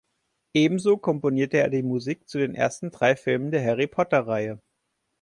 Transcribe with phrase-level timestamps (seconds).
[0.55, 4.57] Ebenso komponierte er die Musik zu den ersten drei Filmen der "Harry-Potter"-Reihe.